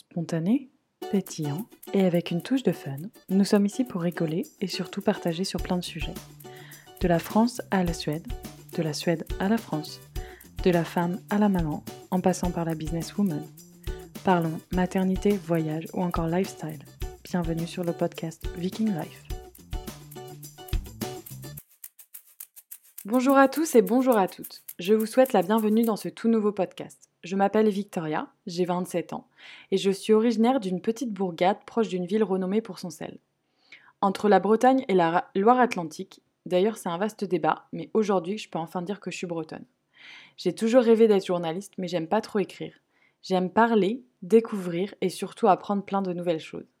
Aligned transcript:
Spontané, 0.00 0.70
pétillant 1.10 1.66
et 1.92 2.06
avec 2.06 2.30
une 2.30 2.40
touche 2.40 2.62
de 2.62 2.72
fun, 2.72 2.96
nous 3.28 3.44
sommes 3.44 3.66
ici 3.66 3.84
pour 3.84 4.00
rigoler 4.00 4.46
et 4.62 4.66
surtout 4.66 5.02
partager 5.02 5.44
sur 5.44 5.62
plein 5.62 5.76
de 5.76 5.84
sujets. 5.84 6.14
De 7.02 7.06
la 7.06 7.18
France 7.18 7.60
à 7.70 7.84
la 7.84 7.92
Suède, 7.92 8.26
de 8.78 8.82
la 8.82 8.94
Suède 8.94 9.26
à 9.40 9.50
la 9.50 9.58
France, 9.58 10.00
de 10.64 10.70
la 10.70 10.84
femme 10.84 11.20
à 11.28 11.36
la 11.36 11.50
maman, 11.50 11.84
en 12.10 12.22
passant 12.22 12.50
par 12.50 12.64
la 12.64 12.74
businesswoman. 12.74 13.46
Parlons 14.24 14.58
maternité, 14.72 15.36
voyage 15.36 15.86
ou 15.92 16.02
encore 16.02 16.28
lifestyle. 16.28 16.82
Bienvenue 17.24 17.66
sur 17.66 17.84
le 17.84 17.92
podcast 17.92 18.48
Viking 18.56 18.94
Life. 18.98 19.22
Bonjour 23.04 23.36
à 23.36 23.48
tous 23.48 23.74
et 23.74 23.82
bonjour 23.82 24.16
à 24.16 24.28
toutes. 24.28 24.62
Je 24.78 24.94
vous 24.94 25.06
souhaite 25.06 25.34
la 25.34 25.42
bienvenue 25.42 25.84
dans 25.84 25.96
ce 25.96 26.08
tout 26.08 26.28
nouveau 26.28 26.52
podcast. 26.52 27.09
Je 27.22 27.36
m'appelle 27.36 27.68
Victoria, 27.68 28.28
j'ai 28.46 28.64
27 28.64 29.12
ans, 29.12 29.28
et 29.70 29.76
je 29.76 29.90
suis 29.90 30.14
originaire 30.14 30.58
d'une 30.58 30.80
petite 30.80 31.12
bourgade 31.12 31.62
proche 31.66 31.88
d'une 31.88 32.06
ville 32.06 32.24
renommée 32.24 32.62
pour 32.62 32.78
son 32.78 32.88
sel. 32.88 33.18
Entre 34.00 34.30
la 34.30 34.40
Bretagne 34.40 34.86
et 34.88 34.94
la 34.94 35.30
Loire-Atlantique, 35.34 36.22
d'ailleurs 36.46 36.78
c'est 36.78 36.88
un 36.88 36.96
vaste 36.96 37.24
débat, 37.24 37.66
mais 37.72 37.90
aujourd'hui 37.92 38.38
je 38.38 38.48
peux 38.48 38.58
enfin 38.58 38.80
dire 38.80 39.00
que 39.00 39.10
je 39.10 39.18
suis 39.18 39.26
bretonne. 39.26 39.66
J'ai 40.38 40.54
toujours 40.54 40.82
rêvé 40.82 41.08
d'être 41.08 41.26
journaliste, 41.26 41.74
mais 41.76 41.88
j'aime 41.88 42.08
pas 42.08 42.22
trop 42.22 42.38
écrire. 42.38 42.72
J'aime 43.22 43.50
parler, 43.50 44.02
découvrir 44.22 44.94
et 45.02 45.10
surtout 45.10 45.48
apprendre 45.48 45.84
plein 45.84 46.00
de 46.00 46.14
nouvelles 46.14 46.40
choses. 46.40 46.72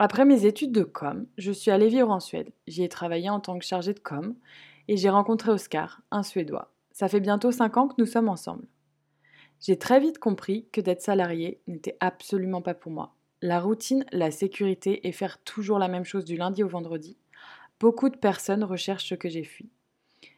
Après 0.00 0.24
mes 0.24 0.46
études 0.46 0.72
de 0.72 0.82
com, 0.82 1.26
je 1.38 1.52
suis 1.52 1.70
allée 1.70 1.88
vivre 1.88 2.10
en 2.10 2.18
Suède. 2.18 2.50
J'y 2.66 2.82
ai 2.82 2.88
travaillé 2.88 3.30
en 3.30 3.38
tant 3.38 3.56
que 3.56 3.64
chargée 3.64 3.94
de 3.94 4.00
com 4.00 4.34
et 4.88 4.96
j'ai 4.96 5.10
rencontré 5.10 5.52
Oscar, 5.52 6.02
un 6.10 6.24
Suédois. 6.24 6.72
Ça 6.90 7.08
fait 7.08 7.20
bientôt 7.20 7.52
5 7.52 7.76
ans 7.76 7.86
que 7.86 7.94
nous 7.98 8.06
sommes 8.06 8.28
ensemble. 8.28 8.66
J'ai 9.60 9.76
très 9.76 9.98
vite 9.98 10.18
compris 10.18 10.66
que 10.72 10.80
d'être 10.80 11.02
salarié 11.02 11.60
n'était 11.66 11.96
absolument 12.00 12.62
pas 12.62 12.74
pour 12.74 12.92
moi. 12.92 13.14
La 13.42 13.60
routine, 13.60 14.04
la 14.12 14.30
sécurité 14.30 15.06
et 15.06 15.12
faire 15.12 15.38
toujours 15.42 15.78
la 15.78 15.88
même 15.88 16.04
chose 16.04 16.24
du 16.24 16.36
lundi 16.36 16.62
au 16.62 16.68
vendredi, 16.68 17.16
beaucoup 17.80 18.08
de 18.08 18.16
personnes 18.16 18.64
recherchent 18.64 19.08
ce 19.08 19.14
que 19.14 19.28
j'ai 19.28 19.44
fui. 19.44 19.68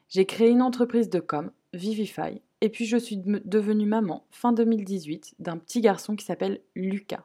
J'ai 0.08 0.26
créé 0.26 0.48
une 0.48 0.62
entreprise 0.62 1.10
de 1.10 1.20
com, 1.20 1.50
Vivify, 1.72 2.42
et 2.60 2.68
puis 2.68 2.84
je 2.84 2.96
suis 2.96 3.16
devenue 3.16 3.86
maman 3.86 4.24
fin 4.30 4.52
2018 4.52 5.36
d'un 5.38 5.56
petit 5.56 5.80
garçon 5.80 6.16
qui 6.16 6.24
s'appelle 6.24 6.60
Lucas. 6.74 7.24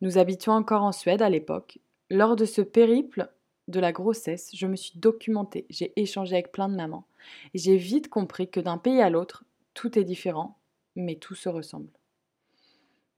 Nous 0.00 0.18
habitions 0.18 0.52
encore 0.52 0.82
en 0.82 0.92
Suède 0.92 1.22
à 1.22 1.30
l'époque. 1.30 1.78
Lors 2.10 2.36
de 2.36 2.44
ce 2.44 2.60
périple 2.60 3.30
de 3.68 3.80
la 3.80 3.92
grossesse, 3.92 4.50
je 4.54 4.66
me 4.66 4.76
suis 4.76 4.98
documentée, 4.98 5.66
j'ai 5.70 5.92
échangé 5.96 6.34
avec 6.34 6.52
plein 6.52 6.68
de 6.68 6.76
mamans, 6.76 7.06
j'ai 7.54 7.76
vite 7.76 8.08
compris 8.08 8.48
que 8.50 8.60
d'un 8.60 8.78
pays 8.78 9.00
à 9.00 9.10
l'autre, 9.10 9.44
tout 9.72 9.98
est 9.98 10.04
différent 10.04 10.58
mais 10.96 11.16
tout 11.16 11.34
se 11.34 11.48
ressemble. 11.48 11.90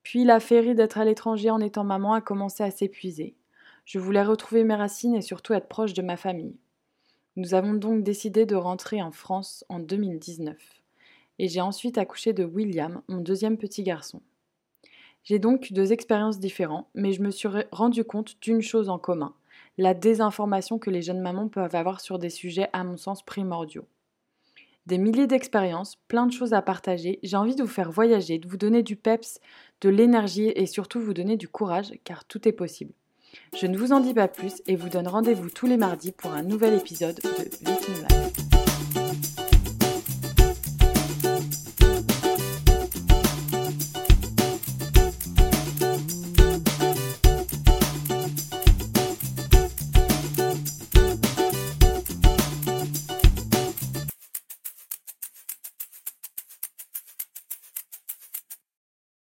Puis 0.02 0.24
la 0.24 0.40
féerie 0.40 0.74
d'être 0.74 0.98
à 0.98 1.04
l'étranger 1.04 1.50
en 1.50 1.60
étant 1.60 1.84
maman 1.84 2.14
a 2.14 2.20
commencé 2.20 2.62
à 2.62 2.70
s'épuiser. 2.70 3.34
Je 3.84 3.98
voulais 3.98 4.22
retrouver 4.22 4.64
mes 4.64 4.74
racines 4.74 5.14
et 5.14 5.22
surtout 5.22 5.52
être 5.52 5.68
proche 5.68 5.94
de 5.94 6.02
ma 6.02 6.16
famille. 6.16 6.56
Nous 7.36 7.54
avons 7.54 7.74
donc 7.74 8.02
décidé 8.02 8.46
de 8.46 8.56
rentrer 8.56 9.02
en 9.02 9.12
France 9.12 9.64
en 9.68 9.78
2019. 9.78 10.56
Et 11.38 11.48
j'ai 11.48 11.60
ensuite 11.60 11.98
accouché 11.98 12.32
de 12.32 12.44
William, 12.44 13.02
mon 13.08 13.20
deuxième 13.20 13.58
petit 13.58 13.82
garçon. 13.82 14.22
J'ai 15.24 15.38
donc 15.38 15.68
eu 15.68 15.74
deux 15.74 15.92
expériences 15.92 16.38
différentes, 16.38 16.86
mais 16.94 17.12
je 17.12 17.20
me 17.20 17.30
suis 17.30 17.48
rendu 17.72 18.04
compte 18.04 18.40
d'une 18.40 18.62
chose 18.62 18.88
en 18.88 18.98
commun, 18.98 19.34
la 19.76 19.92
désinformation 19.92 20.78
que 20.78 20.88
les 20.90 21.02
jeunes 21.02 21.20
mamans 21.20 21.48
peuvent 21.48 21.74
avoir 21.74 22.00
sur 22.00 22.18
des 22.18 22.30
sujets 22.30 22.70
à 22.72 22.84
mon 22.84 22.96
sens 22.96 23.24
primordiaux 23.24 23.86
des 24.86 24.98
milliers 24.98 25.26
d'expériences, 25.26 25.96
plein 26.08 26.26
de 26.26 26.32
choses 26.32 26.52
à 26.52 26.62
partager. 26.62 27.18
J'ai 27.22 27.36
envie 27.36 27.56
de 27.56 27.62
vous 27.62 27.68
faire 27.68 27.90
voyager, 27.90 28.38
de 28.38 28.48
vous 28.48 28.56
donner 28.56 28.82
du 28.82 28.96
peps, 28.96 29.40
de 29.80 29.88
l'énergie 29.88 30.52
et 30.54 30.66
surtout 30.66 31.00
vous 31.00 31.14
donner 31.14 31.36
du 31.36 31.48
courage 31.48 31.92
car 32.04 32.24
tout 32.24 32.48
est 32.48 32.52
possible. 32.52 32.92
Je 33.54 33.66
ne 33.66 33.76
vous 33.76 33.92
en 33.92 34.00
dis 34.00 34.14
pas 34.14 34.28
plus 34.28 34.62
et 34.66 34.76
vous 34.76 34.88
donne 34.88 35.08
rendez-vous 35.08 35.50
tous 35.50 35.66
les 35.66 35.76
mardis 35.76 36.12
pour 36.12 36.32
un 36.32 36.42
nouvel 36.42 36.74
épisode 36.74 37.16
de 37.16 37.28
Viking 37.28 37.94
Life. 38.08 38.45